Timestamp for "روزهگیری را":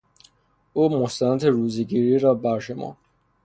1.43-2.33